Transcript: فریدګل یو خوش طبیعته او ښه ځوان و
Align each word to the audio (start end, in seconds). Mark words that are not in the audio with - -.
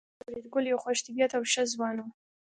فریدګل 0.23 0.63
یو 0.67 0.81
خوش 0.83 0.97
طبیعته 1.05 1.35
او 1.37 1.43
ښه 1.51 1.63
ځوان 1.73 1.95
و 1.99 2.05